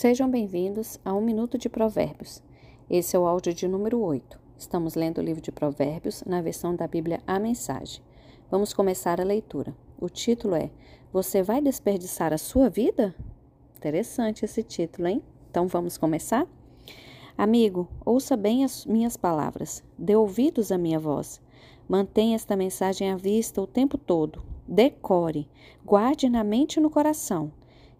[0.00, 2.40] Sejam bem-vindos a Um Minuto de Provérbios.
[2.88, 4.38] Esse é o áudio de número 8.
[4.56, 8.00] Estamos lendo o livro de Provérbios na versão da Bíblia A Mensagem.
[8.48, 9.74] Vamos começar a leitura.
[10.00, 10.70] O título é
[11.12, 13.12] Você vai desperdiçar a sua vida?
[13.76, 15.20] Interessante esse título, hein?
[15.50, 16.46] Então vamos começar?
[17.36, 21.40] Amigo, ouça bem as minhas palavras, dê ouvidos à minha voz.
[21.88, 24.44] Mantenha esta mensagem à vista o tempo todo.
[24.64, 25.48] Decore,
[25.84, 27.50] guarde na mente e no coração.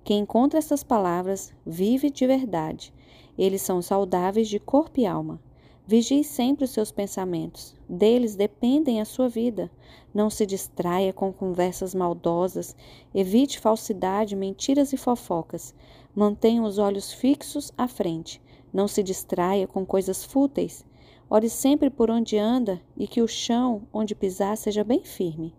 [0.04, 2.92] Quem encontra essas palavras vive de verdade.
[3.36, 5.40] Eles são saudáveis de corpo e alma.
[5.86, 7.74] Vigie sempre os seus pensamentos.
[7.88, 9.70] Deles dependem a sua vida.
[10.12, 12.76] Não se distraia com conversas maldosas.
[13.14, 15.74] Evite falsidade, mentiras e fofocas.
[16.14, 18.42] Mantenha os olhos fixos à frente.
[18.70, 20.84] Não se distraia com coisas fúteis.
[21.30, 25.54] Ore sempre por onde anda e que o chão onde pisar seja bem firme.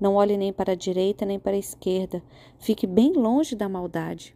[0.00, 2.22] Não olhe nem para a direita nem para a esquerda.
[2.58, 4.34] Fique bem longe da maldade.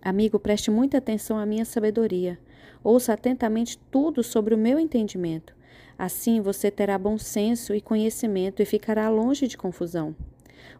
[0.00, 2.38] Amigo, preste muita atenção à minha sabedoria.
[2.82, 5.54] Ouça atentamente tudo sobre o meu entendimento.
[5.98, 10.14] Assim você terá bom senso e conhecimento e ficará longe de confusão.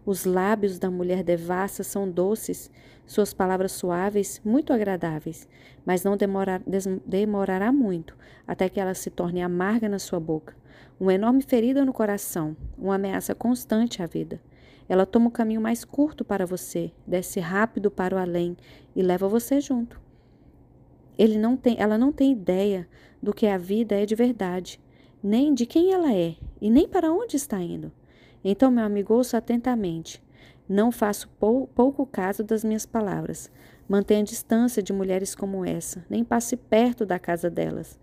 [0.05, 2.71] Os lábios da mulher devassa são doces,
[3.07, 5.49] suas palavras suaves, muito agradáveis,
[5.85, 6.63] mas não demorar,
[7.07, 8.17] demorará muito
[8.47, 10.55] até que ela se torne amarga na sua boca
[10.99, 14.41] uma enorme ferida no coração, uma ameaça constante à vida.
[14.89, 18.57] Ela toma o caminho mais curto para você, desce rápido para o além
[18.95, 20.01] e leva você junto.
[21.39, 22.89] Não tem, ela não tem ideia
[23.23, 24.81] do que a vida é de verdade,
[25.23, 27.93] nem de quem ela é e nem para onde está indo.
[28.49, 30.23] Então, meu amigo, ouça atentamente.
[30.69, 33.51] Não faço pou, pouco caso das minhas palavras.
[33.89, 37.99] Mantenha distância de mulheres como essa, nem passe perto da casa delas.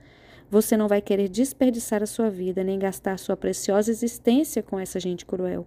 [0.52, 5.00] Você não vai querer desperdiçar a sua vida nem gastar sua preciosa existência com essa
[5.00, 5.66] gente cruel.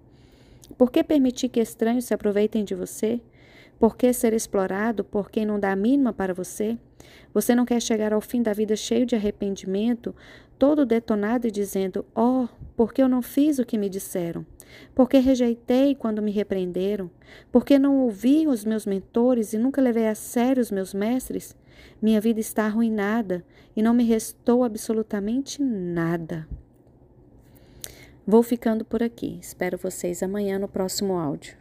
[0.77, 3.19] Por que permitir que estranhos se aproveitem de você?
[3.81, 6.77] Por que ser explorado por quem não dá a mínima para você?
[7.33, 10.15] Você não quer chegar ao fim da vida cheio de arrependimento,
[10.59, 12.47] todo detonado e dizendo: Oh,
[12.77, 14.45] porque eu não fiz o que me disseram?
[14.95, 17.11] Porque rejeitei quando me repreenderam?
[17.51, 21.57] Porque não ouvi os meus mentores e nunca levei a sério os meus mestres?
[22.01, 23.45] Minha vida está arruinada
[23.75, 26.47] e não me restou absolutamente nada.
[28.27, 29.39] Vou ficando por aqui.
[29.41, 31.57] Espero vocês amanhã no próximo áudio.